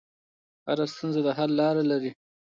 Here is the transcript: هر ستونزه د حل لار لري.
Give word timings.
هر 0.67 0.79
ستونزه 0.93 1.21
د 1.25 1.29
حل 1.37 1.51
لار 1.59 1.75
لري. 1.91 2.11